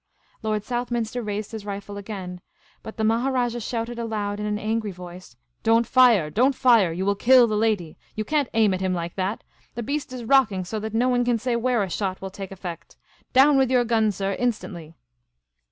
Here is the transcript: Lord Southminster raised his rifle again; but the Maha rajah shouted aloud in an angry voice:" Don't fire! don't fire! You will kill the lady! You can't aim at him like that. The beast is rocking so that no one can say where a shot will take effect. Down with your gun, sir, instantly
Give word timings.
Lord 0.41 0.63
Southminster 0.63 1.21
raised 1.21 1.51
his 1.51 1.63
rifle 1.63 1.95
again; 1.95 2.41
but 2.81 2.97
the 2.97 3.03
Maha 3.03 3.31
rajah 3.31 3.59
shouted 3.59 3.99
aloud 3.99 4.39
in 4.39 4.47
an 4.47 4.57
angry 4.57 4.89
voice:" 4.89 5.35
Don't 5.63 5.85
fire! 5.85 6.31
don't 6.31 6.55
fire! 6.55 6.91
You 6.91 7.05
will 7.05 7.13
kill 7.13 7.45
the 7.45 7.55
lady! 7.55 7.99
You 8.15 8.25
can't 8.25 8.49
aim 8.55 8.73
at 8.73 8.81
him 8.81 8.95
like 8.95 9.13
that. 9.13 9.43
The 9.75 9.83
beast 9.83 10.11
is 10.11 10.23
rocking 10.23 10.65
so 10.65 10.79
that 10.79 10.95
no 10.95 11.07
one 11.07 11.23
can 11.23 11.37
say 11.37 11.55
where 11.55 11.83
a 11.83 11.89
shot 11.91 12.19
will 12.19 12.31
take 12.31 12.51
effect. 12.51 12.97
Down 13.33 13.59
with 13.59 13.69
your 13.69 13.85
gun, 13.85 14.11
sir, 14.11 14.33
instantly 14.39 14.95